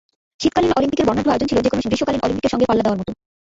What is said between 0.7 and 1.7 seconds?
অলিম্পিকের বর্ণাঢ্য আয়োজন ছিল